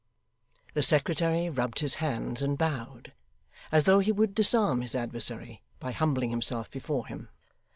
The 0.73 0.81
secretary 0.81 1.47
rubbed 1.47 1.77
his 1.77 1.97
hands 2.01 2.41
and 2.41 2.57
bowed, 2.57 3.13
as 3.71 3.83
though 3.83 3.99
he 3.99 4.11
would 4.11 4.33
disarm 4.33 4.81
his 4.81 4.95
adversary 4.95 5.61
by 5.79 5.91
humbling 5.91 6.31
himself 6.31 6.71
before 6.71 7.05
him. 7.05 7.29